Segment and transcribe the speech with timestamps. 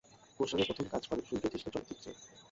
[0.39, 2.09] গোস্বামী প্রথম কাজ করেন "সূর্য তৃষ্ণা" চলচ্চিত্রে।